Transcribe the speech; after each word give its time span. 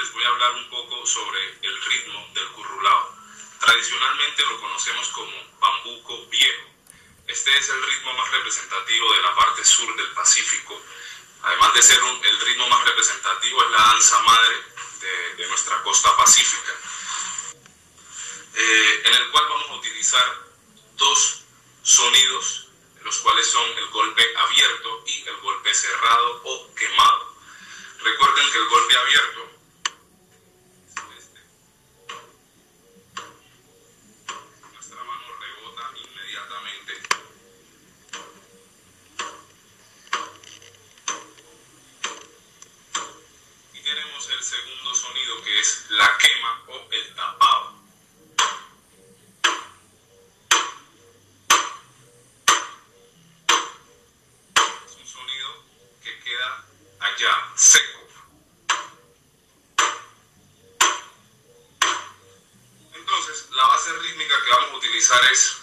les 0.00 0.12
voy 0.14 0.24
a 0.24 0.28
hablar 0.28 0.52
un 0.52 0.70
poco 0.70 1.04
sobre 1.06 1.58
el 1.60 1.84
ritmo 1.84 2.26
del 2.32 2.48
currulao. 2.52 3.14
Tradicionalmente 3.60 4.46
lo 4.46 4.58
conocemos 4.58 5.08
como 5.08 5.30
bambuco 5.60 6.26
viejo. 6.28 6.68
Este 7.26 7.56
es 7.58 7.68
el 7.68 7.82
ritmo 7.82 8.14
más 8.14 8.30
representativo 8.30 9.12
de 9.12 9.22
la 9.22 9.34
parte 9.34 9.62
sur 9.62 9.94
del 9.94 10.10
Pacífico. 10.12 10.80
Además 11.42 11.74
de 11.74 11.82
ser 11.82 11.98
el 12.22 12.40
ritmo 12.40 12.66
más 12.68 12.84
representativo, 12.84 13.62
es 13.62 13.70
la 13.70 13.78
danza 13.78 14.22
madre 14.22 14.56
de, 15.36 15.46
nuestra 15.48 15.82
costa 15.82 16.14
pacífica, 16.16 16.72
eh, 18.54 19.02
en 19.06 19.14
el 19.14 19.30
cual 19.30 19.48
vamos 19.48 19.70
a 19.70 19.74
utilizar 19.74 20.38
dos 20.96 21.42
sonidos, 21.82 22.68
los 23.02 23.18
cuales 23.18 23.50
son 23.50 23.66
el 23.78 23.86
golpe 23.88 24.22
abierto 24.36 25.02
y 25.06 25.26
el 25.26 25.36
golpe 25.38 25.74
cerrado 25.74 26.42
o 26.44 26.74
quemado. 26.74 27.34
Recuerden 28.02 28.52
que 28.52 28.58
el 28.58 28.68
golpe 28.68 28.96
abierto 28.96 29.50
nuestra 34.72 35.04
mano 35.04 35.26
rebota 35.40 35.90
inmediatamente 35.94 36.92
y 43.74 43.80
tenemos 43.82 44.30
el 44.30 44.42
segundo 44.42 44.94
sonido 44.94 45.42
que 45.44 45.60
es 45.60 45.86
la 45.90 46.16
quema 46.18 46.62
o 46.68 46.88
el 46.90 47.14
tapado. 47.14 47.74
Es 54.86 54.96
un 54.96 55.06
sonido 55.06 55.64
que 56.02 56.18
queda 56.20 56.64
allá, 57.00 57.52
seco. 57.56 58.00
Entonces, 62.94 63.50
la 63.50 63.66
base 63.66 63.92
rítmica 63.98 64.34
que 64.44 64.50
vamos 64.50 64.59
a 64.59 64.59
utilizar 64.76 65.20
es 65.32 65.56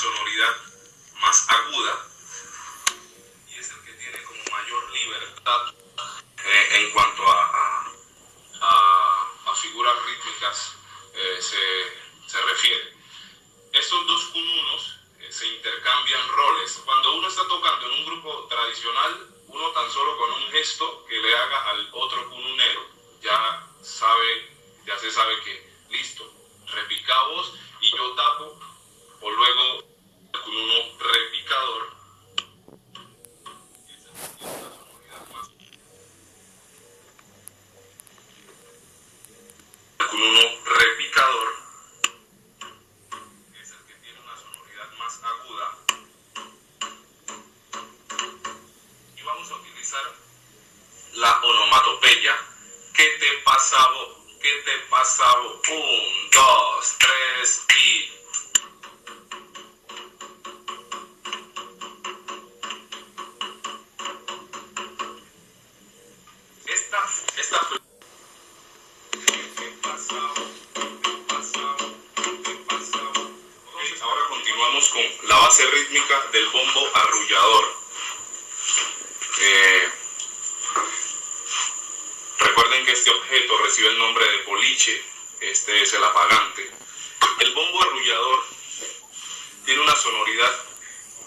sonoridad 0.00 0.56
más 1.20 1.46
aguda 1.48 2.06
y 3.48 3.58
es 3.58 3.70
el 3.70 3.80
que 3.84 3.92
tiene 3.92 4.22
como 4.24 4.40
mayor 4.50 4.90
libertad 4.92 5.74
eh, 6.44 6.68
en 6.78 6.90
cuanto 6.92 7.22
a, 7.30 7.84
a- 8.62 9.54
figuras 9.60 9.94
rítmicas 10.06 10.72
eh, 11.12 11.38
se, 11.38 12.30
se 12.30 12.40
refiere. 12.40 12.94
Estos 13.74 14.06
dos 14.06 14.24
kununos 14.32 14.96
eh, 15.18 15.30
se 15.30 15.46
intercambian 15.48 16.28
roles. 16.28 16.80
Cuando 16.82 17.12
uno 17.16 17.28
está 17.28 17.46
tocando 17.46 17.86
en 17.86 17.92
un 17.98 18.06
grupo 18.06 18.46
tradicional, 18.48 19.28
uno 19.48 19.70
tan 19.72 19.90
solo 19.92 20.16
con 20.16 20.32
un 20.32 20.50
gesto 20.50 21.04
que 21.06 21.16
le 21.18 21.36
haga 21.36 21.70
al 21.70 21.88
otro 21.92 22.30
kununero, 22.30 22.86
ya 23.20 23.66
sabe, 23.82 24.48
ya 24.86 24.98
se 24.98 25.10
sabe 25.10 25.38
que 25.42 25.70
listo, 25.90 26.24
repicamos 26.68 27.52
y 27.82 27.90
yo 27.94 28.14
tapo, 28.14 28.58
o 29.20 29.30
luego 29.30 29.89
el 30.40 30.44
kununo 30.44 30.74
repicador. 30.98 31.92
El 39.98 40.06
kununo 40.06 40.40
repicador 40.64 41.48
es 43.60 43.70
el 43.70 43.78
que 43.86 43.94
tiene 44.02 44.20
una 44.20 44.36
sonoridad 44.36 44.92
más 44.98 45.20
aguda 45.22 45.78
y 49.16 49.22
vamos 49.22 49.50
a 49.50 49.54
utilizar 49.56 50.14
la 51.14 51.40
onomatopeya. 51.42 52.36
¿Qué 52.94 53.04
te 53.18 53.38
pasa 53.44 53.76
vos? 53.90 54.16
¿Qué 54.42 54.62
te 54.64 54.78
pasa 54.90 55.36
vos? 55.38 55.68
Un, 55.68 56.30
dos, 56.30 56.96
continuamos 74.40 74.88
con 74.88 75.28
la 75.28 75.36
base 75.36 75.66
rítmica 75.66 76.18
del 76.32 76.48
bombo 76.48 76.90
arrullador. 76.94 77.76
Eh, 79.38 79.88
recuerden 82.38 82.86
que 82.86 82.92
este 82.92 83.10
objeto 83.10 83.58
recibe 83.58 83.88
el 83.88 83.98
nombre 83.98 84.24
de 84.24 84.42
boliche, 84.44 85.04
este 85.40 85.82
es 85.82 85.92
el 85.92 86.04
apagante. 86.04 86.70
El 87.40 87.54
bombo 87.54 87.82
arrullador 87.82 88.44
tiene 89.66 89.82
una 89.82 89.96
sonoridad 89.96 90.64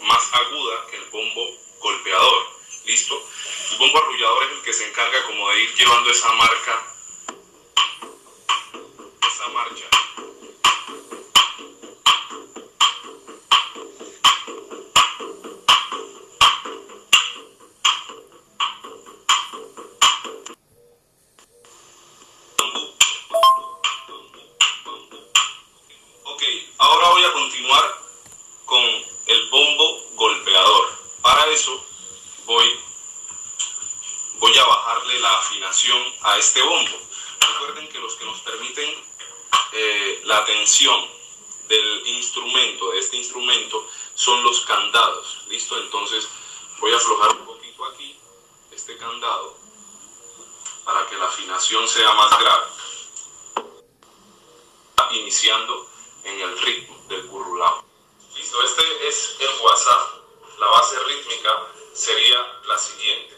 más 0.01 0.33
aguda 0.33 0.87
que 0.89 0.97
el 0.97 1.05
bombo 1.11 1.55
golpeador. 1.81 2.59
¿Listo? 2.85 3.29
El 3.73 3.77
bombo 3.77 3.97
arrullador 3.99 4.43
es 4.45 4.51
el 4.53 4.61
que 4.63 4.73
se 4.73 4.87
encarga 4.89 5.23
como 5.25 5.51
de 5.51 5.61
ir 5.61 5.75
llevando 5.75 6.09
esa 6.09 6.31
marca, 6.33 6.92
afinación 35.43 36.01
a 36.21 36.37
este 36.37 36.61
bombo. 36.61 36.97
Recuerden 37.39 37.89
que 37.89 37.99
los 37.99 38.15
que 38.15 38.25
nos 38.25 38.39
permiten 38.41 38.89
eh, 39.73 40.21
la 40.23 40.45
tensión 40.45 41.09
del 41.67 42.07
instrumento, 42.07 42.91
de 42.91 42.99
este 42.99 43.17
instrumento, 43.17 43.87
son 44.15 44.41
los 44.43 44.61
candados. 44.61 45.45
¿Listo? 45.49 45.77
Entonces 45.77 46.27
voy 46.79 46.93
a 46.93 46.97
aflojar 46.97 47.35
un 47.35 47.45
poquito 47.45 47.85
aquí 47.85 48.17
este 48.71 48.97
candado 48.97 49.57
para 50.85 51.05
que 51.07 51.17
la 51.17 51.25
afinación 51.25 51.87
sea 51.87 52.13
más 52.13 52.39
grave 52.39 52.65
iniciando 55.11 55.87
en 56.23 56.39
el 56.39 56.59
ritmo 56.59 56.97
del 57.07 57.27
currulao. 57.27 57.85
Listo, 58.35 58.63
este 58.63 59.07
es 59.07 59.35
el 59.39 59.61
WhatsApp. 59.61 60.09
La 60.57 60.67
base 60.67 60.97
rítmica 61.03 61.67
sería 61.93 62.37
la 62.65 62.77
siguiente. 62.77 63.37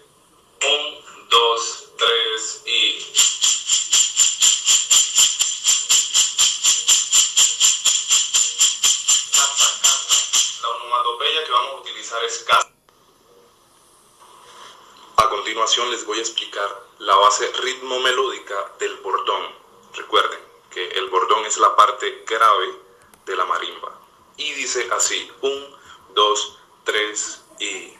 Un, 0.64 1.15
dos, 1.30 1.86
tres 1.98 2.62
y... 2.66 3.12
La 10.62 10.70
onomatopeya 10.70 11.46
que 11.46 11.52
vamos 11.52 11.72
a 11.72 11.82
utilizar 11.82 12.24
es 12.24 12.40
casa. 12.40 12.72
A 15.18 15.30
continuación 15.30 15.92
les 15.92 16.06
voy 16.06 16.20
a 16.20 16.22
explicar 16.22 16.84
la 17.00 17.16
base 17.16 17.52
ritmo 17.62 18.00
melódica 18.00 18.74
del 18.80 18.96
bordón. 18.98 19.44
Recuerden 19.94 20.40
que 20.70 20.88
el 20.90 21.10
bordón 21.10 21.46
es 21.46 21.58
la 21.58 21.76
parte 21.76 22.24
grave 22.28 22.74
de 23.26 23.36
la 23.36 23.46
marimba. 23.46 24.00
Y 24.38 24.52
dice 24.54 24.90
así, 24.92 25.32
un, 25.42 25.78
dos, 26.14 26.58
tres 26.84 27.42
y... 27.60 27.94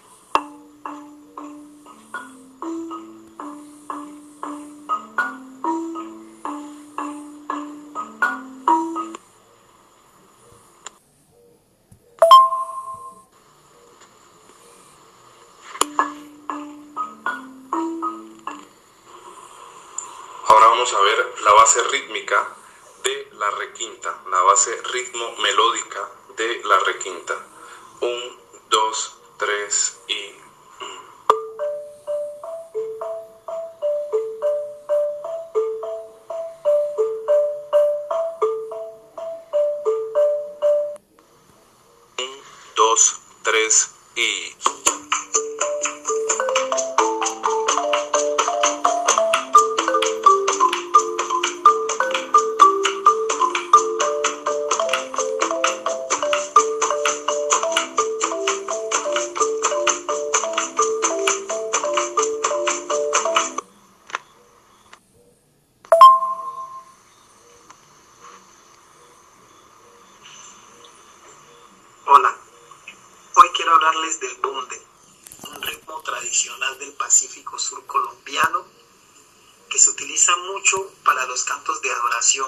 vamos 20.76 20.94
a 20.94 21.00
ver 21.00 21.34
la 21.46 21.54
base 21.54 21.82
rítmica 21.84 22.50
de 23.02 23.30
la 23.40 23.50
requinta, 23.52 24.14
la 24.30 24.42
base 24.42 24.76
ritmo 24.92 25.34
melódica 25.38 26.06
de 26.36 26.62
la 26.66 26.78
requinta. 26.80 27.34
Un, 28.02 28.42
dos, 28.68 29.16
tres 29.38 29.98
y 30.10 30.36
quiero 73.66 73.78
hablarles 73.78 74.20
del 74.20 74.36
bonde, 74.36 74.80
un 75.42 75.60
ritmo 75.64 76.00
tradicional 76.04 76.78
del 76.78 76.94
Pacífico 76.94 77.58
Sur 77.58 77.84
colombiano 77.88 78.64
que 79.68 79.80
se 79.80 79.90
utiliza 79.90 80.38
mucho 80.38 80.92
para 81.04 81.26
los 81.26 81.44
cantos 81.46 81.82
de 81.82 81.90
adoración. 81.90 82.48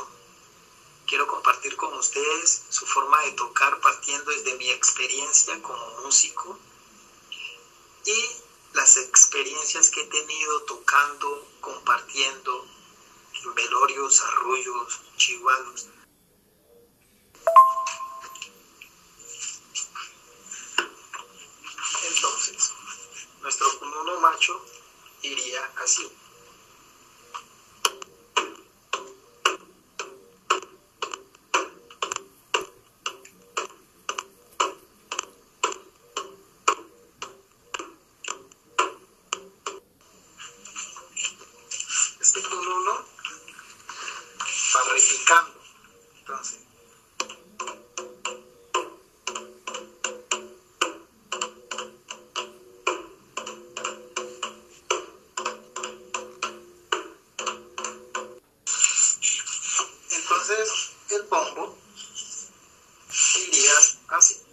Quiero 1.07 1.25
compartir 1.25 1.75
con 1.75 1.91
ustedes 1.95 2.61
su 2.69 2.85
forma 2.85 3.19
de 3.23 3.31
tocar 3.31 3.79
partiendo 3.79 4.29
desde 4.29 4.57
mi 4.57 4.69
experiencia 4.69 5.59
como 5.63 6.01
músico 6.03 6.59
y 8.05 8.27
las 8.73 8.97
experiencias 8.97 9.89
que 9.89 10.01
he 10.01 10.05
tenido 10.05 10.61
tocando, 10.65 11.47
compartiendo 11.61 12.63
en 13.43 13.55
velorios, 13.55 14.21
arrullos, 14.21 14.99
chihuahuas 15.17 15.87
cununo 23.97 24.19
macho 24.19 24.61
iría 25.23 25.71
así. 25.83 26.11
Este 42.19 42.41
cununo 42.44 43.05
va 44.75 44.83
replicando. 44.94 45.57
Entonces 60.47 60.91
el 61.09 61.23
bombo 61.23 61.77
iría 63.49 63.71
así. 64.09 64.47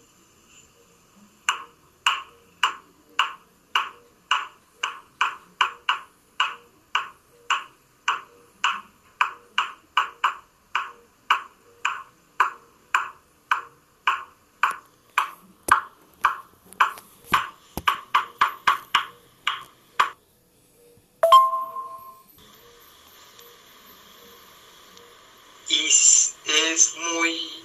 y 25.68 25.86
es 25.86 26.96
muy 26.96 27.64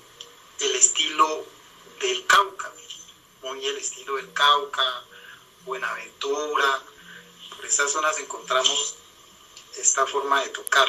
el 0.59 0.75
estilo 0.75 1.45
del 1.99 2.25
Cauca, 2.25 2.71
muy 3.43 3.65
el 3.65 3.77
estilo 3.77 4.17
Buenaventura. 5.65 6.81
Por 7.55 7.65
estas 7.65 7.91
zonas 7.91 8.17
encontramos 8.19 8.95
esta 9.77 10.05
forma 10.05 10.41
de 10.41 10.49
tocar. 10.49 10.87